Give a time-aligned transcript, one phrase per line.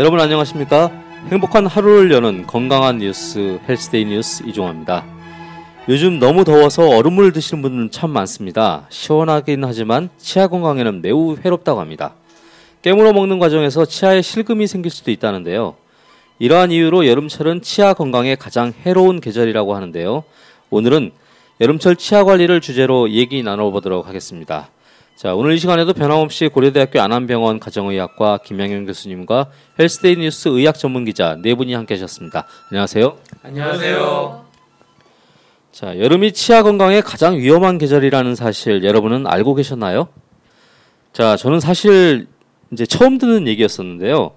[0.00, 0.90] 여러분 안녕하십니까?
[1.28, 5.04] 행복한 하루를 여는 건강한 뉴스 헬스데이 뉴스 이종화입니다.
[5.90, 8.86] 요즘 너무 더워서 얼음물 드시는 분들은 참 많습니다.
[8.88, 12.14] 시원하긴 하지만 치아 건강에는 매우 해롭다고 합니다.
[12.80, 15.74] 깨물어 먹는 과정에서 치아에 실금이 생길 수도 있다는데요.
[16.38, 20.24] 이러한 이유로 여름철은 치아 건강에 가장 해로운 계절이라고 하는데요.
[20.70, 21.10] 오늘은
[21.60, 24.70] 여름철 치아 관리를 주제로 얘기 나눠보도록 하겠습니다.
[25.20, 31.36] 자, 오늘 이 시간에도 변함없이 고려대학교 안암병원 가정의학과 김양현 교수님과 헬스데이 뉴스 의학 전문 기자
[31.42, 32.46] 네 분이 함께 하셨습니다.
[32.70, 33.18] 안녕하세요.
[33.42, 34.46] 안녕하세요.
[35.72, 40.08] 자, 여름이 치아 건강에 가장 위험한 계절이라는 사실 여러분은 알고 계셨나요?
[41.12, 42.26] 자, 저는 사실
[42.72, 44.30] 이제 처음 듣는 얘기였었는데요.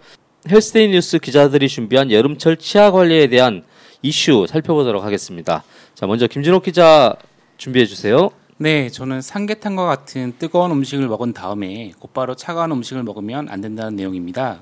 [0.51, 3.63] 헬스데이 뉴스 기자들이 준비한 여름철 치아 관리에 대한
[4.01, 5.63] 이슈 살펴보도록 하겠습니다.
[5.95, 7.15] 자, 먼저 김진옥 기자
[7.55, 8.31] 준비해 주세요.
[8.63, 14.61] 네, 저는 삼계탕과 같은 뜨거운 음식을 먹은 다음에 곧바로 차가운 음식을 먹으면 안 된다는 내용입니다.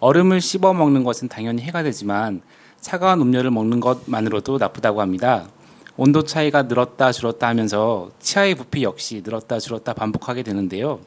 [0.00, 2.40] 얼음을 씹어 먹는 것은 당연히 해가 되지만
[2.80, 5.48] 차가운 음료를 먹는 것만으로도 나쁘다고 합니다.
[5.98, 11.00] 온도 차이가 늘었다 줄었다 하면서 치아의 부피 역시 늘었다 줄었다 반복하게 되는데요.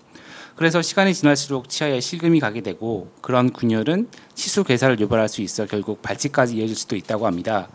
[0.55, 6.03] 그래서 시간이 지날수록 치아에 실금이 가게 되고 그런 균열은 치수 괴사를 유발할 수 있어 결국
[6.03, 7.69] 발치까지 이어질 수도 있다고 합니다.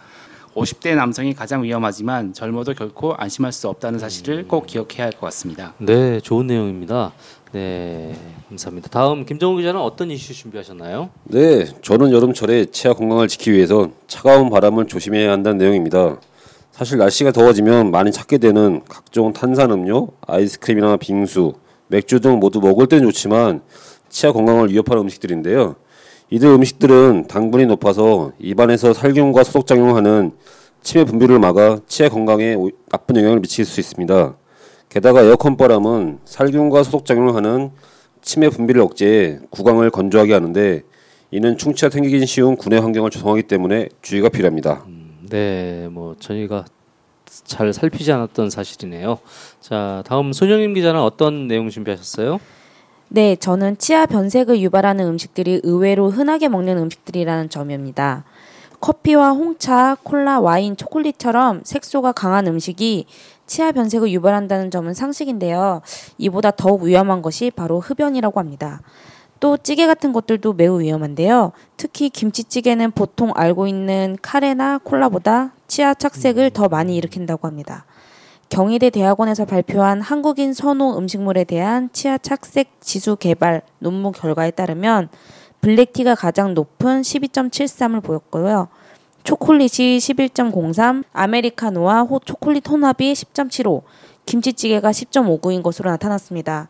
[0.55, 5.75] 50대 남성이 가장 위험하지만 젊어도 결코 안심할 수 없다는 사실을 꼭 기억해야 할 것 같습니다.
[5.79, 7.13] 네, 좋은 내용입니다.
[7.53, 8.15] 네,
[8.49, 8.89] 감사합니다.
[8.89, 11.11] 다음 김정우 기자는 어떤 이슈 준비하셨나요?
[11.25, 16.19] 네, 저는 여름철에 치아 건강을 지키기 위해서 차가운 바람을 조심해야 한다는 내용입니다.
[16.73, 21.55] 사실 날씨가 더워지면 많이 찾게 되는 각종 탄산음료, 아이스크림이나 빙수,
[21.89, 23.61] 맥주 등 모두 먹을 때는 좋지만
[24.09, 25.77] 치아 건강을 위협하는 음식들인데요.
[26.31, 30.33] 이들 음식들은 당분이 높아서 입안에서 살균과 소독 작용하는
[30.83, 32.57] 치매 분비를 막아 치아 건강에
[32.91, 34.37] 나쁜 영향을 미칠 수 있습니다.
[34.89, 37.71] 게다가 에어컨 바람은 살균과 소독 작용을 하는
[38.23, 40.83] 치매 분비를 억제해 구강을 건조하게 하는데
[41.31, 44.85] 이는 충치가 생기기 쉬운 구내 환경을 조성하기 때문에 주의가 필요합니다.
[44.87, 46.65] 음, 네, 뭐 저희가
[47.27, 49.19] 잘 살피지 않았던 사실이네요.
[49.61, 52.39] 자, 다음 손영임 기자는 어떤 내용 준비하셨어요?
[53.15, 58.25] 네, 저는 치아 변색을 유발하는 음식들이 의외로 흔하게 먹는 음식들이라는 점입니다.
[58.81, 63.07] 커피와 홍차, 콜라, 와인, 초콜릿처럼 색소가 강한 음식이
[63.47, 65.81] 치아 변색을 유발한다는 점은 상식인데요.
[66.19, 68.81] 이보다 더욱 위험한 것이 바로 흡연이라고 합니다.
[69.39, 71.53] 또 찌개 같은 것들도 매우 위험한데요.
[71.77, 77.85] 특히 김치찌개는 보통 알고 있는 카레나 콜라보다 치아 착색을 더 많이 일으킨다고 합니다.
[78.55, 85.09] 경희대 대학원에서 발표한 한국인 선호 음식물에 대한 치아 착색 지수 개발 논문 결과에 따르면
[85.61, 88.69] 블랙티가 가장 높은 12.73을 보였고요.
[89.25, 93.83] 초콜릿이 11.03, 아메리카노와 호, 초콜릿 혼합이 10.75,
[94.25, 96.69] 김치찌개가 10.59인 것으로 나타났습니다.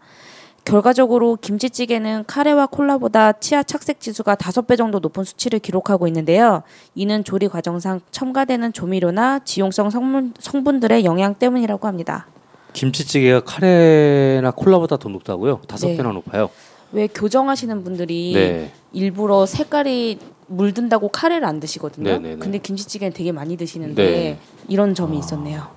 [0.64, 6.62] 결과적으로 김치찌개는 카레와 콜라보다 치아 착색 지수가 5배 정도 높은 수치를 기록하고 있는데요.
[6.94, 12.26] 이는 조리 과정상 첨가되는 조미료나 지용성 성분, 성분들의 영향 때문이라고 합니다.
[12.72, 15.60] 김치찌개가 카레나 콜라보다 더 높다고요?
[15.68, 15.96] 다섯 네.
[15.96, 16.48] 배나 높아요.
[16.92, 18.72] 왜 교정하시는 분들이 네.
[18.92, 22.10] 일부러 색깔이 물든다고 카레를 안 드시거든요.
[22.10, 22.36] 네네네.
[22.36, 24.38] 근데 김치찌개는 되게 많이 드시는데 네.
[24.68, 25.68] 이런 점이 있었네요.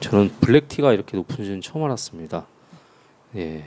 [0.00, 2.46] 저는 블랙티가 이렇게 높은지는 처음 알았습니다.
[3.36, 3.64] 예.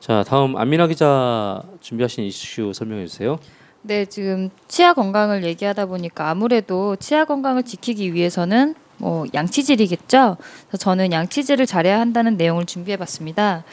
[0.00, 3.38] 자, 다음 안민아 기자 준비하신 이슈 설명해 주세요.
[3.82, 10.36] 네, 지금 치아 건강을 얘기하다 보니까 아무래도 치아 건강을 지키기 위해서는 뭐 양치질이겠죠.
[10.68, 13.64] 그래서 저는 양치질을 잘해야 한다는 내용을 준비해봤습니다.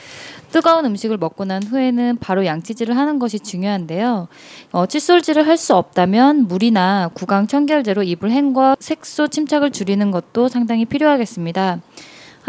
[0.51, 4.29] 뜨거운 음식을 먹고 난 후에는 바로 양치질을 하는 것이 중요한데요.
[4.71, 10.85] 어, 칫솔질을 할 수 없다면 물이나 구강 청결제로 입을 헹궈 색소 침착을 줄이는 것도 상당히
[10.85, 11.81] 필요하겠습니다.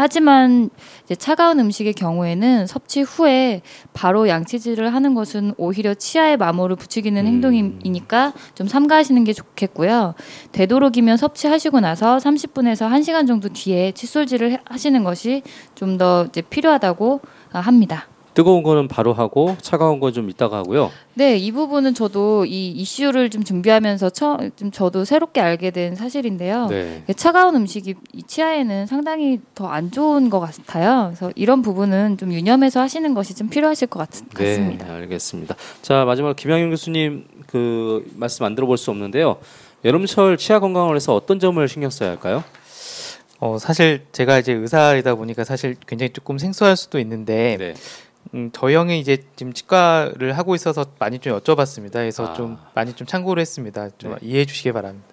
[0.01, 0.69] 하지만
[1.17, 3.61] 차가운 음식의 경우에는 섭취 후에
[3.93, 7.27] 바로 양치질을 하는 것은 오히려 치아에 마모를 붙이기는 음.
[7.27, 10.15] 행동이니까 좀 삼가하시는 게 좋겠고요.
[10.53, 15.43] 되도록이면 섭취하시고 나서 30분에서 1시간 정도 뒤에 칫솔질을 해- 하시는 것이
[15.75, 17.19] 좀 더 필요하다고
[17.51, 18.07] 아, 합니다.
[18.33, 20.91] 뜨거운 거는 바로 하고 차가운 건 좀 이따가 하고요.
[21.13, 26.67] 네, 이 부분은 저도 이 이슈를 좀 준비하면서 처, 좀 저도 새롭게 알게 된 사실인데요.
[26.67, 27.03] 네.
[27.15, 31.11] 차가운 음식이 이 치아에는 상당히 더 안 좋은 것 같아요.
[31.15, 34.85] 그래서 이런 부분은 좀 유념해서 하시는 것이 좀 필요하실 것 같, 같습니다.
[34.87, 35.55] 네, 알겠습니다.
[35.81, 39.37] 자, 마지막으로 김양윤 교수님 그 말씀 안 들어볼 수 없는데요.
[39.85, 42.43] 여름철 치아 건강을 위해서 어떤 점을 신경 써야 할까요?
[43.41, 47.73] 어 사실 제가 이제 의사이다 보니까 사실 굉장히 조금 생소할 수도 있는데 네.
[48.35, 51.93] 음, 저희 형이 이제 지금 치과를 하고 있어서 많이 좀 여쭤봤습니다.
[51.93, 52.33] 그래서 아.
[52.33, 53.89] 좀 많이 좀 참고를 했습니다.
[53.97, 54.17] 좀 네.
[54.21, 55.07] 이해해 주시기 바랍니다.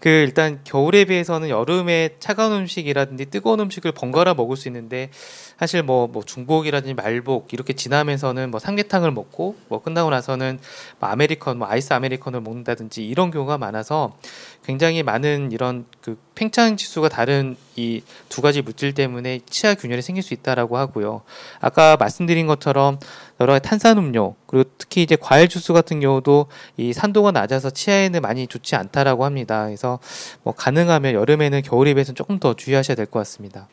[0.00, 5.10] 그 일단 겨울에 비해서는 여름에 차가운 음식이라든지 뜨거운 음식을 번갈아 먹을 수 있는데
[5.58, 10.58] 사실 뭐, 뭐 중복이라든지 말복 이렇게 지나면서는 뭐 삼계탕을 먹고 뭐 끝나고 나서는
[11.00, 14.16] 뭐 아메리컨, 뭐 아이스 아메리컨을 먹는다든지 이런 경우가 많아서
[14.64, 20.22] 굉장히 많은 이런 그 팽창 지수가 다른 이 두 가지 물질 때문에 치아 균열이 생길
[20.22, 21.22] 수 있다라고 하고요.
[21.60, 22.98] 아까 말씀드린 것처럼
[23.40, 26.46] 여러 가지 탄산음료 그리고 특히 이제 과일 주스 같은 경우도
[26.76, 29.64] 이 산도가 낮아서 치아에는 많이 좋지 않다라고 합니다.
[29.66, 29.98] 그래서
[30.42, 33.68] 뭐 가능하면 여름에는 겨울에 비해서는 조금 더 주의하셔야 될 것 같습니다.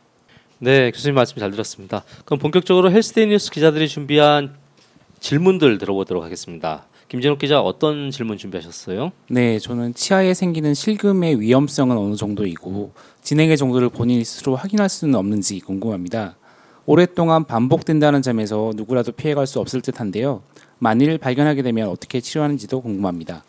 [0.60, 2.04] 네, 교수님 말씀 잘 들었습니다.
[2.24, 4.56] 그럼 본격적으로 헬스데이 뉴스 기자들이 준비한
[5.19, 6.86] 질문들 들어보도록 하겠습니다.
[7.07, 9.12] 김진욱 기자 어떤 질문 준비하셨어요?
[9.30, 15.60] 네, 저는 치아에 생기는 실금의 위험성은 어느 정도이고 진행의 정도를 본인 스스로 확인할 수는 없는지
[15.60, 16.36] 궁금합니다.
[16.88, 20.42] 오랫동안 반복된다는 점에서 누구라도 피해갈 수 없을 듯한데요.
[20.80, 23.44] 만일 발견하게 되면 어떻게 치료하는지도 궁금합니다.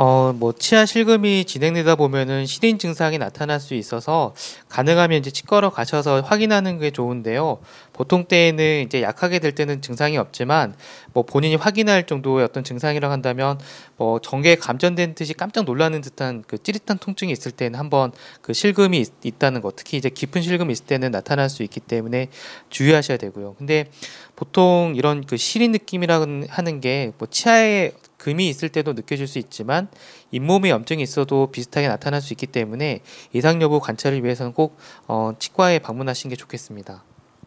[0.00, 4.32] 어, 뭐 치아 실금이 진행되다 보면은 시린 증상이 나타날 수 있어서
[4.68, 7.58] 가능하면 이제 치과로 가셔서 확인하는 게 좋은데요.
[7.92, 10.76] 보통 때에는 이제 약하게 될 때는 증상이 없지만
[11.12, 13.58] 뭐 본인이 확인할 정도의 어떤 증상이라고 한다면
[13.96, 19.04] 뭐 전개에 감전된 듯이 깜짝 놀라는 듯한 그 찌릿한 통증이 있을 때는 한번 그 실금이
[19.24, 22.28] 있, 다는 것, 특히 이제 깊은 실금이 있을 때는 나타날 수 있기 때문에
[22.70, 23.56] 주의하셔야 되고요.
[23.58, 23.90] 근데
[24.36, 29.88] 보통 이런 그 시린 느낌이라고 하는 게 뭐 치아에 금이 있을 때도 느껴질 수 있지만
[30.32, 33.00] 잇몸에 염증이 있어도 비슷하게 나타날 수 있기 때문에
[33.32, 34.76] 이상 여부 관찰을 위해서는 꼭
[35.06, 37.02] 어, 치과에 방문하시는 게 좋겠습니다.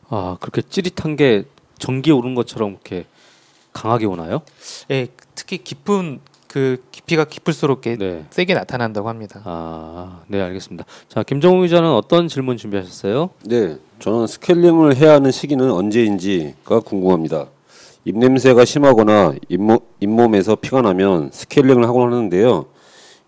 [0.10, 1.44] 아 그렇게 찌릿한 게
[1.78, 3.06] 전기 오른 것처럼 이렇게
[3.74, 4.42] 강하게 오나요?
[4.90, 8.26] 예, 특히 깊은 그 깊이가 깊을수록 게 네.
[8.30, 9.42] 세게 나타난다고 합니다.
[9.46, 10.84] 아, 네 알겠습니다.
[11.08, 13.30] 자 김정우 기자는 어떤 질문 준비하셨어요?
[13.46, 17.48] 네, 저는 스케일링을 해야 하는 시기는 언제인지가 궁금합니다.
[18.06, 22.66] 입냄새가 심하거나 잇몸, 잇몸에서 피가 나면 스케일링을 하곤 하는데요.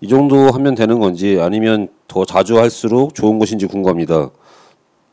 [0.02, 4.30] 이 정도 하면 되는 건지 아니면 더 자주 할수록 좋은 것인지 궁금합니다.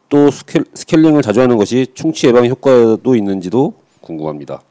[0.09, 4.63] 또 스케, 스케일링을 자주 하는 것이 충치 예방 효과도 있는지도 궁금합니다.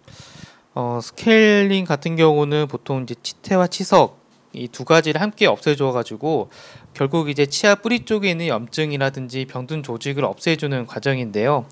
[0.76, 4.20] 어, 스케일링 같은 경우는 보통 이제 치태와 치석
[4.54, 6.50] 이 두 가지를 함께 없애줘 가지고
[6.96, 11.66] 결국 이제 치아 뿌리 쪽에 있는 염증이라든지 병든 조직을 없애주는 과정인데요.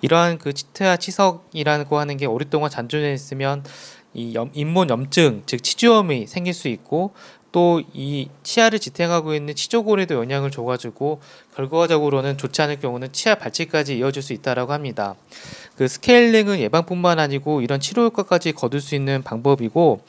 [0.00, 3.64] 이러한 그 치태와 치석이라고 하는 게 오랫동안 잔존해 있으면
[4.14, 7.12] 이 염, 잇몸 염증 즉 치주염이 생길 수 있고
[7.52, 11.20] 또 이 치아를 지탱하고 있는 치조골에도 영향을 줘가지고
[11.54, 15.14] 결과적으로는 좋지 않을 경우는 치아 발치까지 이어질 수 있다라고 합니다.
[15.76, 20.02] 그 스케일링은 예방뿐만 아니고 이런 치료 효과까지 거둘 수 있는 방법이고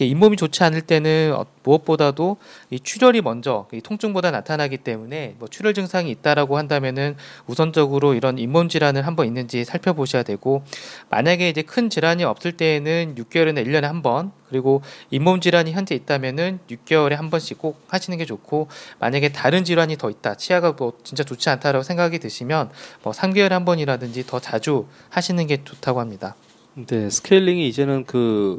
[0.00, 2.36] 잇몸이 좋지 않을 때는 어, 무엇보다도
[2.70, 8.68] 이 출혈이 먼저 이 통증보다 나타나기 때문에 뭐 출혈 증상이 있다라고 한다면은 우선적으로 이런 잇몸
[8.68, 10.64] 질환을 한번 있는지 살펴보셔야 되고
[11.10, 16.58] 만약에 이제 큰 질환이 없을 때에는 6개월이나 1년에 한 번 그리고 잇몸 질환이 현재 있다면은
[16.70, 18.68] 6개월에 한 번씩 꼭 하시는 게 좋고
[18.98, 22.70] 만약에 다른 질환이 더 있다 치아가 뭐 진짜 좋지 않다라고 생각이 드시면
[23.02, 26.34] 뭐 3개월에 한 번이라든지 더 자주 하시는 게 좋다고 합니다.
[26.74, 28.58] 네 스케일링이 이제는 그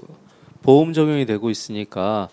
[0.65, 2.27] 보험 적용이 되고 있으니까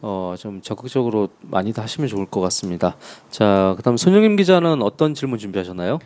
[0.00, 2.96] 어, 좀 적극적으로 많이들 하시면 좋을 것 같습니다.
[3.30, 5.98] 자, 그다음 손영임 기자는 어떤 질문 준비하셨나요?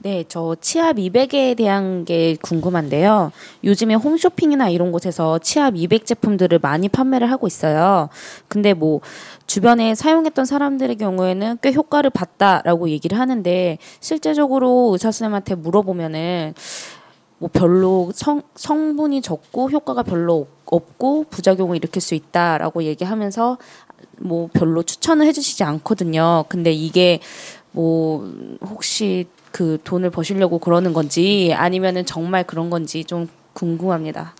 [0.00, 3.32] 네, 저 치아 미백에 대한 게 궁금한데요.
[3.64, 8.08] 요즘에 홈쇼핑이나 이런 곳에서 치아 미백 제품들을 많이 판매를 하고 있어요.
[8.46, 9.00] 근데 뭐
[9.46, 16.54] 주변에 사용했던 사람들의 경우에는 꽤 효과를 봤다라고 얘기를 하는데 실제적으로 의사 선생님한테 물어보면은
[17.38, 23.58] 뭐 별로 성, 성분이 적고 효과가 별로 없고 부작용을 일으킬 수 있다라고 얘기하면서
[24.18, 26.44] 뭐 별로 추천을 해주시지 않거든요.
[26.48, 27.20] 근데 이게
[27.72, 28.28] 뭐
[28.62, 34.34] 혹시 그 돈을 버시려고 그러는 건지 아니면은 정말 그런 건지 좀 궁금합니다.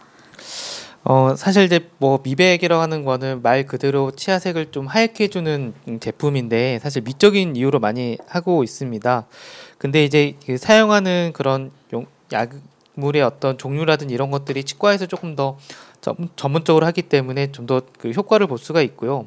[1.04, 7.02] 어 사실 이제 뭐 미백이라고 하는 거는 말 그대로 치아색을 좀 하얗게 해주는 제품인데 사실
[7.02, 9.26] 미적인 이유로 많이 하고 있습니다.
[9.78, 12.06] 근데 이제 그 사용하는 그런 용,
[12.98, 15.56] 약물의 어떤 종류라든지 이런 것들이 치과에서 조금 더
[16.36, 19.26] 전문적으로 하기 때문에 좀 더 그 효과를 볼 수가 있고요.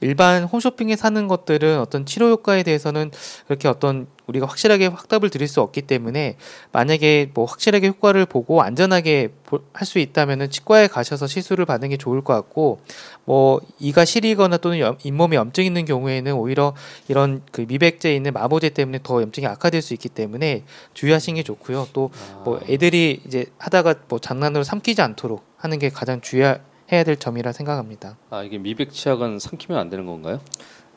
[0.00, 3.10] 일반 홈쇼핑에 사는 것들은 어떤 치료 효과에 대해서는
[3.46, 6.36] 그렇게 어떤 우리가 확실하게 확답을 드릴 수 없기 때문에
[6.72, 9.30] 만약에 뭐 확실하게 효과를 보고 안전하게
[9.72, 12.80] 할 수 있다면은 치과에 가셔서 시술을 받는 게 좋을 것 같고
[13.24, 16.74] 뭐 이가 시리거나 또는 염, 잇몸에 염증 있는 경우에는 오히려
[17.08, 21.88] 이런 그 미백제에 있는 마모제 때문에 더 염증이 악화될 수 있기 때문에 주의하시는 게 좋고요.
[21.92, 22.10] 또
[22.44, 26.58] 뭐 애들이 이제 하다가 뭐 장난으로 삼키지 않도록 하는 게 가장 주의해야
[27.04, 28.16] 될 점이라 생각합니다.
[28.30, 30.40] 아 이게 미백 치약은 삼키면 안 되는 건가요?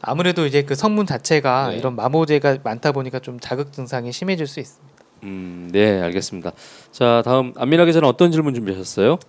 [0.01, 1.77] 아무래도 이제 그 성분 자체가 네.
[1.77, 4.91] 이런 마모제가 많다 보니까 좀 자극 증상이 심해질 수 있습니다.
[5.23, 6.51] 음, 네 알겠습니다.
[6.91, 9.19] 자 다음 안민아 기자는 어떤 질문 준비하셨어요?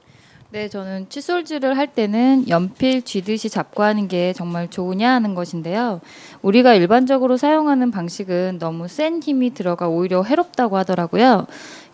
[0.53, 6.03] 네, 저는 칫솔질을 할 때는 연필 쥐듯이 잡고 하는 게 정말 좋으냐 하는 것인데요.
[6.43, 11.47] 우리가 일반적으로 사용하는 방식은 너무 센 힘이 들어가 오히려 해롭다고 하더라고요.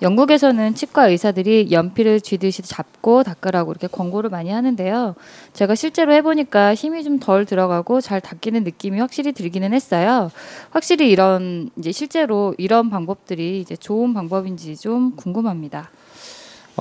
[0.03, 5.15] 영국에서는 치과 의사들이 연필을 쥐듯이 잡고 닦으라고 이렇게 권고를 많이 하는데요.
[5.53, 10.33] 제가 실제로 해보니까 힘이 좀 덜 들어가고 잘 닦이는 느낌이 확실히 들기는 했어요.
[10.71, 15.91] 확실히 이런 이제 실제로 이런 방법들이 이제 좋은 방법인지 좀 궁금합니다.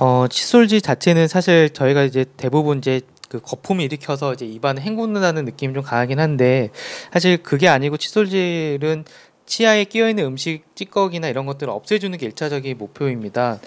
[0.00, 5.74] 어, 칫솔질 자체는 사실 저희가 이제 대부분 이제 그 거품을 일으켜서 이제 입안을 헹군다는 느낌이
[5.74, 6.70] 좀 강하긴 한데
[7.12, 9.04] 사실 그게 아니고 칫솔질은
[9.46, 13.58] 치아에 끼어 있는 음식 찌꺼기나 이런 것들을 없애주는 게 일차적인 목표입니다.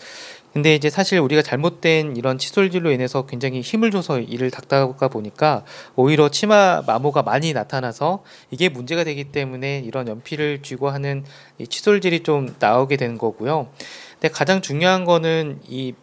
[0.54, 6.30] 근데 이제 사실 우리가 잘못된 이런 칫솔질로 인해서 굉장히 힘을 줘서 이를 닦다가 보니까 오히려
[6.30, 11.26] 치마 마모가 많이 나타나서 이게 문제가 되기 때문에 이런 연필을 쥐고 하는
[11.58, 13.68] 이 칫솔질이 좀 나오게 되는 거고요.
[14.14, 15.94] 근데 가장 중요한 거는 이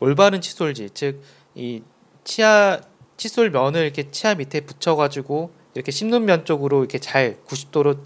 [0.00, 1.20] 올바른 칫솔질, 즉
[1.56, 1.82] 이
[2.24, 2.80] 치아
[3.16, 7.98] 칫솔 면을 이렇게 치아 밑에 붙여가지고 이렇게 씹는 면 쪽으로 이렇게 잘 90도로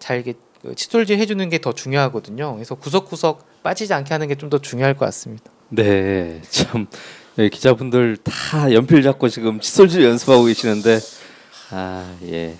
[0.00, 2.54] 잘 이렇게 그 칫솔질 해주는 게 더 중요하거든요.
[2.54, 5.50] 그래서 구석구석 빠지지 않게 하는 게 좀 더 중요할 것 같습니다.
[5.68, 6.86] 네, 참
[7.36, 10.98] 네, 기자분들 다 연필 잡고 지금 칫솔질 연습하고 계시는데
[11.70, 12.56] 아 예,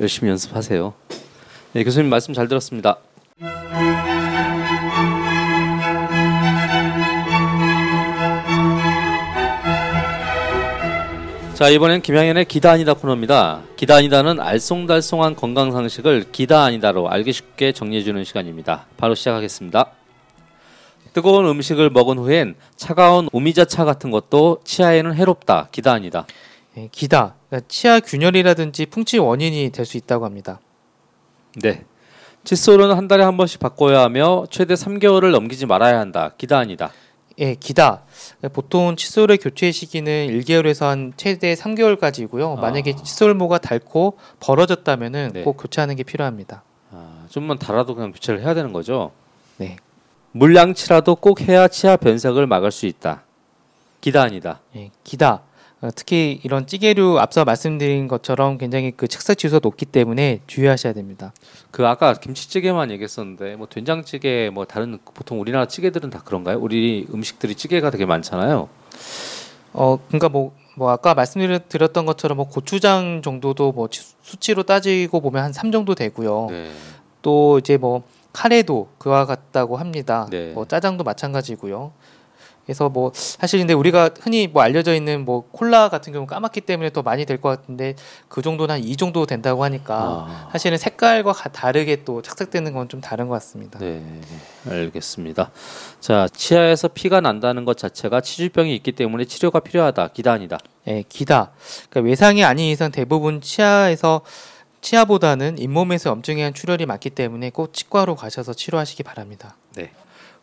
[0.00, 0.94] 열심히 연습하세요.
[1.74, 2.98] 네, 교수님 말씀 잘 들었습니다.
[11.62, 13.62] 자 이번엔 김양현의 기다 아니다 코너입니다.
[13.76, 18.86] 기다 아니다는 알쏭달쏭한 건강 상식을 기다 아니다로 알기 쉽게 정리해주는 시간입니다.
[18.96, 19.92] 바로 시작하겠습니다.
[21.12, 25.68] 뜨거운 음식을 먹은 후엔 차가운 오미자차 같은 것도 치아에는 해롭다.
[25.70, 26.26] 기다 아니다.
[26.78, 30.58] 예, 기다, 그러니까 치아 균열이라든지 풍치 원인이 될 수 있다고 합니다.
[31.62, 31.84] 네.
[32.42, 36.32] 칫솔은 한 달에 한 번씩 바꿔야 하며 최대 3개월을 넘기지 말아야 한다.
[36.36, 36.90] 기다 아니다.
[37.42, 38.02] 예, 기다.
[38.52, 42.56] 보통 칫솔의 교체 시기는 1개월에서 한 최대 3개월까지고요.
[42.56, 42.60] 아.
[42.60, 45.42] 만약에 칫솔모가 닳고 벌어졌다면은 네.
[45.42, 46.62] 꼭 교체하는 게 필요합니다.
[46.92, 49.10] 아, 좀만 달아도 그냥 교체를 해야 되는 거죠.
[49.56, 49.76] 네.
[50.30, 53.24] 물양치라도 꼭 해야 치아 변색을 막을 수 있다.
[54.00, 54.60] 기다 아니다.
[54.76, 55.42] 예, 기다.
[55.82, 61.32] 어, 특히 이런 찌개류 앞서 말씀드린 것처럼 굉장히 그 착색 지수가 높기 때문에 주의하셔야 됩니다.
[61.72, 66.58] 그 아까 김치찌개만 얘기했었는데 뭐 된장찌개 뭐 다른 보통 우리나라 찌개들은 다 그런가요?
[66.60, 68.68] 우리 음식들이 찌개가 되게 많잖아요.
[69.72, 75.50] 어, 그러니까 뭐, 뭐 아까 말씀드렸던 것처럼 뭐 고추장 정도도 뭐 치- 수치로 따지고 보면
[75.50, 76.46] 한3 정도 되고요.
[76.50, 76.70] 네.
[77.22, 80.28] 또 이제 뭐 카레도 그와 같다고 합니다.
[80.30, 80.52] 네.
[80.52, 81.92] 뭐 짜장도 마찬가지고요.
[82.64, 86.90] 그래서 뭐 사실 근데 우리가 흔히 뭐 알려져 있는 뭐 콜라 같은 경우 까맣기 때문에
[86.90, 87.94] 더 많이 될 것 같은데
[88.28, 89.94] 그 정도는 한 이 정도 된다고 하니까
[90.28, 90.48] 아.
[90.52, 93.78] 사실은 색깔과 가- 다르게 또 착색되는 건 좀 다른 것 같습니다.
[93.78, 94.02] 네,
[94.68, 95.50] 알겠습니다.
[96.00, 100.08] 자, 치아에서 피가 난다는 것 자체가 치주병이 있기 때문에 치료가 필요하다.
[100.08, 100.58] 기다 아니다.
[100.88, 101.50] 예, 기다.
[101.90, 104.22] 그러니까 외상이 아닌 이상 대부분 치아에서
[104.80, 109.56] 치아보다는 잇몸에서 염증에 의한 출혈이 많기 때문에 꼭 치과로 가셔서 치료하시기 바랍니다.
[109.76, 109.90] 네.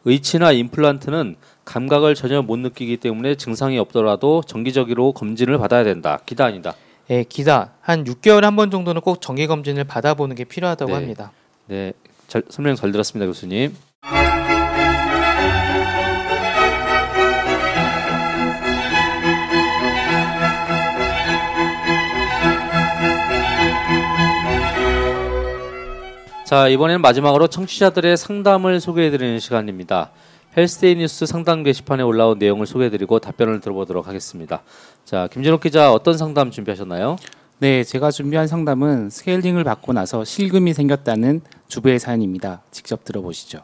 [0.05, 1.35] 의치나 임플란트는
[1.73, 6.19] 감각을 전혀 못 느끼기 때문에 증상이 없더라도 정기적으로 검진을 받아야 된다.
[6.25, 6.73] 기다 아니다.
[7.11, 7.73] 예, 기다.
[7.81, 10.97] 한 6개월에 한 번 정도는 꼭 정기 검진을 받아보는 게 필요하다고 네.
[10.97, 11.31] 합니다.
[11.67, 11.93] 네,
[12.27, 13.75] 잘, 설명 잘 들었습니다, 교수님.
[26.45, 30.09] 자, 이번에는 마지막으로 청취자들의 상담을 소개해 드리는 시간입니다.
[30.57, 34.63] 헬스데이 뉴스 상담 게시판에 올라온 내용을 소개해드리고 답변을 들어보도록 하겠습니다.
[35.05, 37.17] 자, 김진욱 기자 어떤 상담 준비하셨나요?
[37.59, 42.61] 네, 제가 준비한 상담은 스케일링을 받고 나서 실금이 생겼다는 주부의 사연입니다.
[42.71, 43.59] 직접 들어보시죠.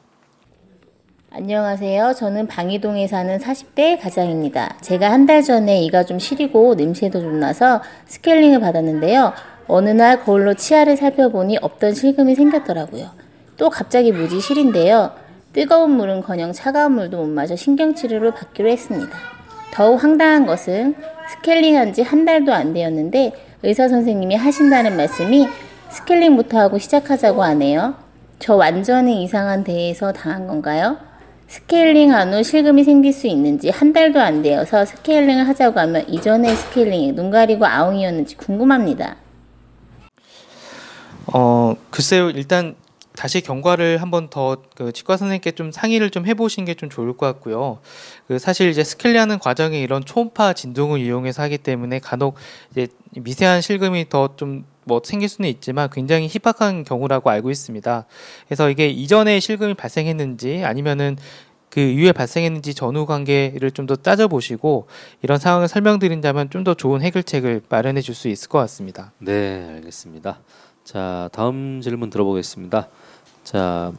[1.31, 2.13] 안녕하세요.
[2.13, 4.77] 저는 방이동에 사는 40대 가장입니다.
[4.81, 9.33] 제가 한 달 전에 이가 좀 시리고 냄새도 좀 나서 스케일링을 받았는데요.
[9.67, 13.09] 어느 날 거울로 치아를 살펴보니 없던 실금이 생겼더라고요.
[13.57, 15.11] 또 갑자기 무지 시린데요.
[15.55, 19.17] 뜨거운 물은커녕 차가운 물도 못 마셔 신경치료를 받기로 했습니다.
[19.71, 20.95] 더욱 황당한 것은
[21.29, 23.31] 스케일링한 지 한 달도 안 되었는데
[23.63, 25.47] 의사 선생님이 하신다는 말씀이
[25.89, 27.95] 스케일링부터 하고 시작하자고 하네요.
[28.37, 30.97] 저 완전히 이상한 데에서 당한 건가요?
[31.47, 37.13] 스케일링 한후 실금이 생길 수 있는지 한 달도 안 되어서 스케일링을 하자고 하면 이전의 스케일링이
[37.13, 39.15] 눈 가리고 아웅이었는지 궁금합니다.
[41.33, 42.29] 어, 글쎄요.
[42.31, 42.75] 일단
[43.15, 47.25] 다시 경과를 한번 더 그 치과 선생님께 좀 상의를 좀 해보신 게 좀 좋을 것
[47.27, 47.79] 같고요.
[48.27, 52.35] 그 사실 이제 스케일링하는 과정에 이런 초음파 진동을 이용해서 하기 때문에 간혹
[52.71, 58.05] 이제 미세한 실금이 더좀 뭐 생길 수는 있지만 굉장히 희박한 경우라고 알고 있습니다.
[58.47, 61.17] 그래서 이게 이전에 실금이 발생했는지 아니면은
[61.69, 64.87] 그 이후에 발생했는지 전후 관계를 좀 더 따져보시고
[65.23, 69.11] 이런 상황을 설명드린다면 좀 더 좋은 해결책을 마련해 줄 수 있을 것 같습니다.
[69.19, 70.39] 네, 알겠습니다.
[70.83, 72.87] 자, 다음 질문 들어보겠습니다.
[73.45, 73.93] 자,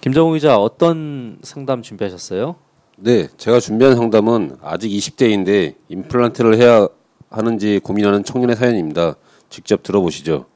[0.00, 2.56] 김정우 기자 어떤 상담 준비하셨어요?
[2.96, 6.88] 네, 제가 준비한 상담은 아직 20대인데 임플란트를 해야
[7.30, 9.14] 하는지 고민하는 청년의 사연입니다.
[9.50, 10.46] 직접 들어보시죠.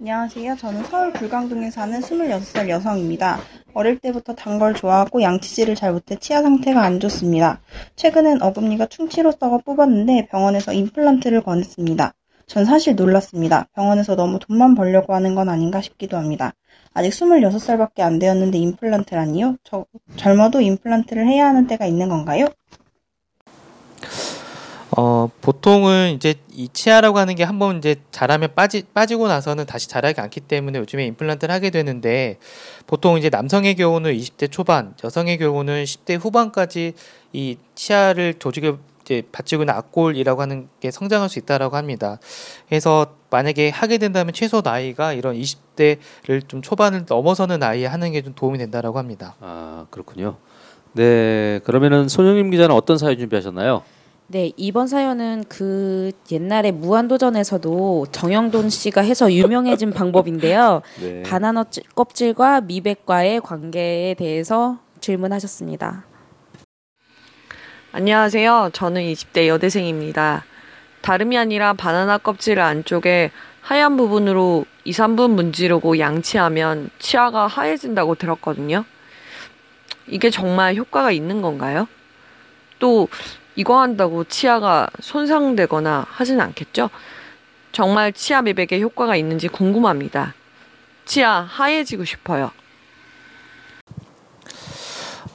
[0.00, 0.56] 안녕하세요.
[0.56, 3.38] 저는 서울 불광동에 사는 26살 여성입니다.
[3.72, 7.60] 어릴 때부터 단 걸 좋아하고 양치질을 잘 못해 치아 상태가 안 좋습니다.
[7.94, 12.12] 최근엔 어금니가 충치로 썩어 뽑았는데 병원에서 임플란트를 권했습니다.
[12.46, 13.66] 전 사실 놀랐습니다.
[13.74, 16.54] 병원에서 너무 돈만 벌려고 하는 건 아닌가 싶기도 합니다.
[16.94, 19.56] 아직 26살밖에 안 되었는데 임플란트라니요?
[19.64, 19.84] 저
[20.16, 22.46] 젊어도 임플란트를 해야 하는 때가 있는 건가요?
[24.96, 30.20] 어, 보통은 이제 이 치아라고 하는 게 한번 이제 자라면 빠지, 빠지고 나서는 다시 자라지
[30.20, 32.38] 않기 때문에 요즘에 임플란트를 하게 되는데
[32.86, 36.94] 보통 이제 남성의 경우는 20대 초반, 여성의 경우는 10대 후반까지
[37.32, 42.18] 이 치아를 조직을 이제 받치고 있는 악골이라고 하는 게 성장할 수 있다라고 합니다.
[42.68, 48.34] 그래서 만약에 하게 된다면 최소 나이가 이런 20대를 좀 초반을 넘어서는 나이에 하는 게 좀
[48.34, 49.36] 도움이 된다라고 합니다.
[49.40, 50.36] 아, 그렇군요.
[50.94, 53.82] 네, 그러면은 손영임 기자는 어떤 사연 준비하셨나요?
[54.28, 60.82] 네, 이번 사연은 그 옛날에 무한도전에서도 정영돈 씨가 해서 유명해진 방법인데요.
[61.00, 61.22] 네.
[61.22, 66.04] 바나나 찌- 껍질과 미백과의 관계에 대해서 질문하셨습니다.
[67.98, 68.72] 안녕하세요.
[68.74, 70.44] 저는 20대 여대생입니다.
[71.00, 73.30] 다름이 아니라 바나나 껍질 안쪽에
[73.62, 78.84] 하얀 부분으로 2, 3분 문지르고 양치하면 치아가 하얘진다고 들었거든요.
[80.08, 81.88] 이게 정말 효과가 있는 건가요?
[82.80, 83.08] 또
[83.54, 86.90] 이거 한다고 치아가 손상되거나 하진 않겠죠?
[87.72, 90.34] 정말 치아 미백에 효과가 있는지 궁금합니다.
[91.06, 92.50] 치아 하얘지고 싶어요.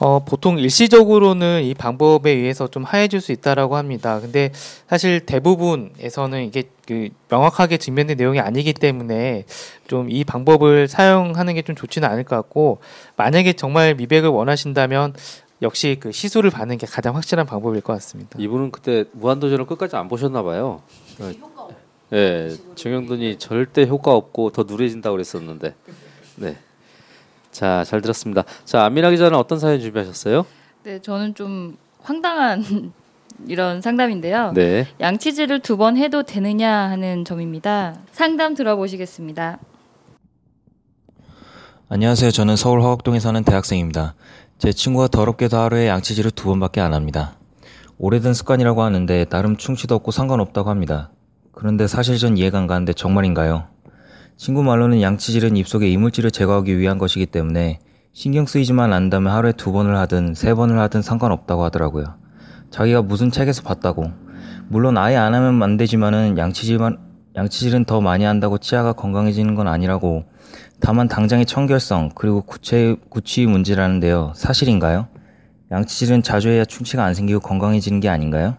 [0.04, 4.18] 어, 보통 일시적으로는 이 방법에 의해서 좀 하얘질 수 있다라고 합니다.
[4.20, 4.50] 근데
[4.88, 9.44] 사실 대부분에서는 이게 그 명확하게 증명된 내용이 아니기 때문에
[9.86, 12.78] 좀 이 방법을 사용하는 게 좀 좋지는 않을 것 같고
[13.16, 15.14] 만약에 정말 미백을 원하신다면
[15.62, 18.36] 역시 그 시술을 받는 게 가장 확실한 방법일 것 같습니다.
[18.40, 20.82] 이분은 그때 무한도전을 끝까지 안 보셨나 봐요.
[22.12, 25.74] 예, 정영돈이 절대 효과 없고 더 누래진다고 그랬었는데.
[26.36, 26.56] 네.
[27.52, 28.44] 자, 잘 들었습니다.
[28.64, 30.44] 자, 안민아 기자는 어떤 사연 준비하셨어요?
[30.84, 32.92] 네, 저는 좀 황당한
[33.46, 34.52] 이런 상담인데요.
[34.54, 34.86] 네.
[35.00, 37.94] 양치질을 두 번 해도 되느냐 하는 점입니다.
[38.12, 39.58] 상담 들어보시겠습니다.
[41.88, 42.30] 안녕하세요.
[42.30, 44.14] 저는 서울 화곡동에 사는 대학생입니다.
[44.58, 47.34] 제 친구가 더럽게도 하루에 양치질을 두 번밖에 안 합니다.
[47.98, 51.10] 오래된 습관이라고 하는데 나름 충치도 없고 상관없다고 합니다.
[51.52, 53.64] 그런데 사실 전 이해가 안 가는데 정말인가요?
[54.36, 57.78] 친구 말로는 양치질은 입속의 이물질을 제거하기 위한 것이기 때문에
[58.12, 62.04] 신경 쓰이지만 않다면 하루에 두 번을 하든 세 번을 하든 상관없다고 하더라고요.
[62.70, 64.10] 자기가 무슨 책에서 봤다고.
[64.68, 66.98] 물론 아예 안 하면 안 되지만은 양치질만
[67.36, 70.24] 양치질은 더 많이 한다고 치아가 건강해지는 건 아니라고.
[70.80, 74.32] 다만 당장의 청결성 그리고 구체 구취 문제라는데요.
[74.34, 75.08] 사실인가요?
[75.70, 78.56] 양치질은 자주 해야 충치가 안 생기고 건강해지는 게 아닌가요?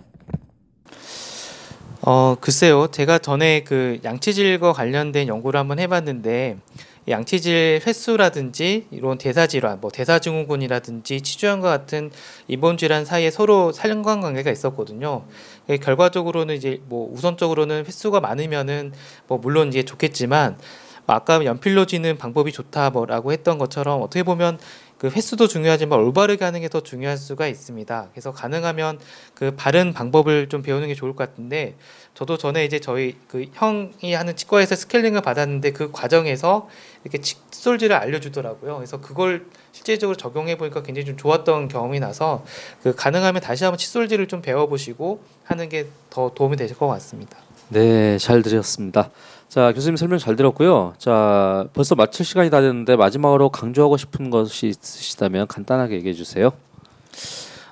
[2.06, 2.88] 어, 글쎄요.
[2.88, 6.58] 제가 전에 그 양치질과 관련된 연구를 한번 해봤는데
[7.06, 12.12] 이 양치질 횟수라든지 이런 대사질환, 뭐 대사증후군이라든지 치주염과 같은
[12.50, 15.24] 입원 질환 사이에 서로 상관관계가 있었거든요.
[15.70, 18.92] 예, 결과적으로는 이제 뭐 우선적으로는 횟수가 많으면은
[19.28, 20.58] 뭐 물론 이제 좋겠지만
[21.06, 24.60] 뭐 아까 연필로 지는 방법이 좋다 뭐라고 했던 것처럼 어떻게 보면
[25.04, 28.08] 그 횟수도 중요하지만 올바르게 하는 게 더 중요할 수가 있습니다.
[28.14, 29.00] 그래서 가능하면
[29.36, 31.76] 그 바른 방법을 좀 배우는 게 좋을 것 같은데
[32.14, 36.70] 저도 전에 이제 저희 그 형이 하는 치과에서 스케일링을 받았는데 그 과정에서
[37.04, 38.78] 이렇게 칫솔질을 알려주더라고요.
[38.78, 42.46] 그래서 그걸 실제적으로 적용해 보니까 굉장히 좀 좋았던 경험이 나서
[42.82, 47.38] 그 가능하면 다시 한번 칫솔질을 좀 배워보시고 하는 게 더 도움이 되실 것 같습니다.
[47.68, 49.10] 네, 잘 들었습니다.
[49.54, 50.96] 자, 교수님 설명 잘 들었고요.
[50.98, 56.50] 자, 벌써 마칠 시간이 다 됐는데 마지막으로 강조하고 싶은 것이 있으시다면 간단하게 얘기해 주세요.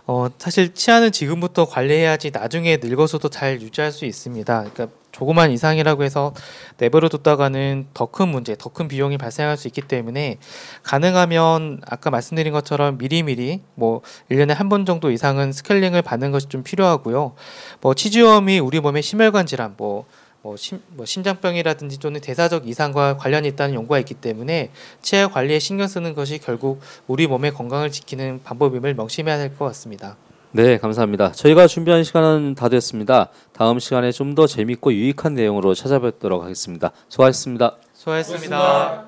[0.06, 4.60] 어, 사실 치아는 지금부터 관리해야지 나중에 늙어서도 잘 유지할 수 있습니다.
[4.72, 6.36] 그러니까 조그만 이상이라고 해서
[6.78, 10.38] 내버려 뒀다가는 더 큰 문제, 더 큰 비용이 발생할 수 있기 때문에
[10.84, 16.62] 가능하면 아까 말씀드린 것처럼 미리미리 뭐 1년에 한 번 정도 이상은 스케일링을 받는 것이 좀
[16.62, 17.34] 필요하고요.
[17.82, 20.06] 뭐 치주염이 우리 몸의 심혈관 질환, 뭐
[20.44, 25.88] 뭐, 심, 뭐 심장병이라든지 또는 대사적 이상과 관련이 있다는 연구가 있기 때문에 치아 관리에 신경
[25.88, 30.18] 쓰는 것이 결국 우리 몸의 건강을 지키는 방법임을 명심해야 될것 같습니다.
[30.54, 31.32] 네, 감사합니다.
[31.32, 33.30] 저희가 준비한 시간은 다 됐습니다.
[33.54, 36.92] 다음 시간에 좀 더 재밌고 유익한 내용으로 찾아뵙도록 하겠습니다.
[37.08, 37.78] 수고하셨습니다.
[37.94, 39.06] 수고하셨습니다.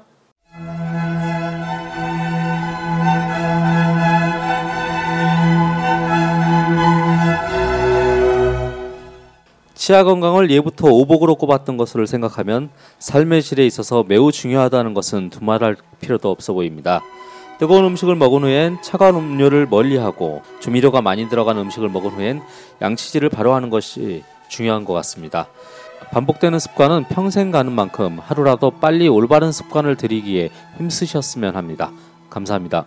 [0.53, 0.92] 수고하셨습니다.
[9.83, 12.69] 치아 건강을 예부터 오복으로 꼽았던 것으로 생각하면
[12.99, 17.01] 삶의 질에 있어서 매우 중요하다는 것은 두말할 필요도 없어 보입니다.
[17.59, 22.41] 뜨거운 음식을 먹은 후엔 차가운 음료를 멀리하고 조미료가 많이 들어간 음식을 먹은 후엔
[22.81, 25.49] 양치질을 바로 하는 것이 중요한 것 같습니다.
[26.13, 31.91] 반복되는 습관은 평생 가는 만큼 하루라도 빨리 올바른 습관을 들이기에 힘쓰셨으면 합니다.
[32.29, 32.85] 감사합니다.